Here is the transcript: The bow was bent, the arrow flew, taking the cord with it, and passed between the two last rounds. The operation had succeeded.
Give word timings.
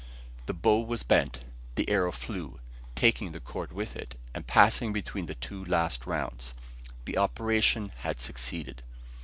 The 0.47 0.55
bow 0.55 0.79
was 0.81 1.03
bent, 1.03 1.41
the 1.75 1.87
arrow 1.87 2.11
flew, 2.11 2.59
taking 2.95 3.33
the 3.33 3.39
cord 3.39 3.71
with 3.71 3.95
it, 3.95 4.17
and 4.33 4.47
passed 4.47 4.79
between 4.91 5.27
the 5.27 5.35
two 5.35 5.63
last 5.63 6.07
rounds. 6.07 6.55
The 7.05 7.19
operation 7.19 7.91
had 7.97 8.19
succeeded. 8.19 8.81